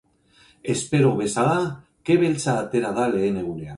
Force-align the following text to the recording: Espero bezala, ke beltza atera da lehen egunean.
Espero 0.75 1.11
bezala, 1.19 1.59
ke 2.09 2.17
beltza 2.25 2.57
atera 2.63 2.95
da 2.97 3.07
lehen 3.13 3.41
egunean. 3.45 3.69